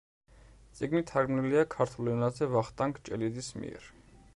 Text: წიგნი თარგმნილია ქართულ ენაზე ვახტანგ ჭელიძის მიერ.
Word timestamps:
წიგნი 0.79 1.01
თარგმნილია 1.11 1.67
ქართულ 1.75 2.11
ენაზე 2.17 2.51
ვახტანგ 2.57 3.03
ჭელიძის 3.11 3.57
მიერ. 3.61 3.93